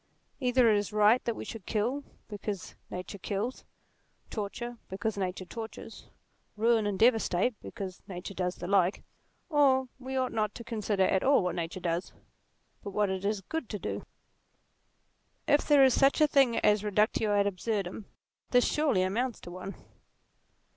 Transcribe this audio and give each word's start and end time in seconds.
Either 0.39 0.67
it 0.67 0.77
is 0.79 0.91
right 0.91 1.23
that 1.25 1.35
we 1.35 1.45
should 1.45 1.67
kill 1.67 2.03
because 2.27 2.73
nature 2.89 3.19
kills; 3.19 3.63
torture 4.31 4.79
because 4.89 5.15
nature 5.15 5.45
tortures; 5.45 6.07
ruin 6.57 6.87
and 6.87 6.97
devastate 6.97 7.53
because 7.61 8.01
nature 8.07 8.33
does 8.33 8.55
the 8.55 8.65
like; 8.65 9.03
or 9.49 9.89
we 9.99 10.17
ought 10.17 10.31
not 10.31 10.55
to 10.55 10.63
consider 10.63 11.03
at 11.03 11.21
all 11.21 11.43
what 11.43 11.53
nature 11.53 11.79
does, 11.79 12.13
but 12.81 12.89
what 12.89 13.11
it 13.11 13.23
is 13.23 13.41
good 13.41 13.69
to 13.69 13.77
do. 13.77 14.03
If 15.47 15.67
there 15.67 15.83
is 15.83 15.93
such 15.93 16.19
a 16.19 16.25
thing 16.25 16.57
as 16.61 16.81
a 16.81 16.87
reductio 16.87 17.35
ad 17.39 17.45
absurdum, 17.45 18.05
this 18.49 18.65
surely 18.65 19.03
amounts 19.03 19.39
to 19.41 19.51
one. 19.51 19.75